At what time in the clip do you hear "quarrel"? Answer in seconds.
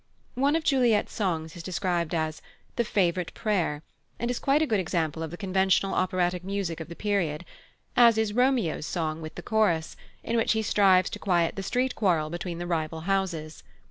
11.93-12.31